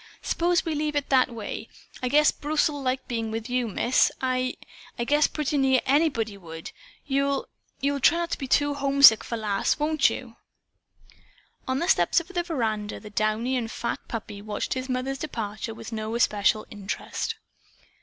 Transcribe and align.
S'pose 0.23 0.65
we 0.65 0.73
leave 0.73 0.95
it 0.95 1.09
that 1.09 1.29
way? 1.29 1.69
I 2.01 2.07
guess 2.07 2.31
Bruce'll 2.31 2.81
like 2.81 3.07
being 3.07 3.29
with 3.29 3.47
you, 3.51 3.67
Miss. 3.67 4.11
I 4.19 4.55
I 4.97 5.03
guess 5.03 5.27
pretty 5.27 5.59
near 5.59 5.79
anybody 5.85 6.37
would. 6.39 6.71
You'll 7.05 7.47
you'll 7.81 7.99
try 7.99 8.17
not 8.17 8.31
to 8.31 8.37
be 8.39 8.47
too 8.47 8.73
homesick 8.73 9.23
for 9.23 9.37
Lass, 9.37 9.77
won't 9.77 10.09
you?" 10.09 10.37
On 11.67 11.77
the 11.77 11.87
steps 11.87 12.19
of 12.19 12.29
the 12.29 12.41
veranda 12.41 12.99
the 12.99 13.11
downy 13.11 13.55
and 13.55 13.69
fat 13.69 13.99
puppy 14.07 14.41
watched 14.41 14.73
his 14.73 14.89
mother's 14.89 15.19
departure 15.19 15.75
with 15.75 15.91
no 15.91 16.15
especial 16.15 16.65
interest. 16.71 17.35